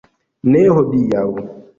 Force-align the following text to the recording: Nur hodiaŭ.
Nur 0.53 0.71
hodiaŭ. 0.77 1.27